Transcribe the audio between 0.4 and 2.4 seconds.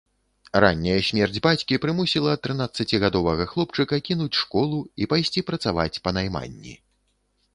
Ранняя смерць бацькі прымусіла